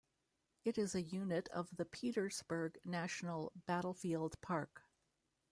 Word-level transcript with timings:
It 0.65 0.79
is 0.79 0.95
a 0.95 1.01
unit 1.03 1.47
of 1.49 1.75
the 1.75 1.85
Petersburg 1.85 2.79
National 2.83 3.51
Battlefield 3.67 4.41
Park. 4.41 4.81